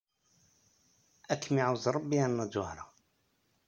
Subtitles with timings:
[1.31, 2.85] Ad kem-iɛuzz Rebbi a Nna Ǧuhra.